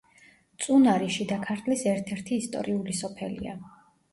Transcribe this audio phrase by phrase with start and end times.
[0.63, 3.55] წუნარი შიდა ქართლის ერთ-ერთი ისტორიული სოფელია.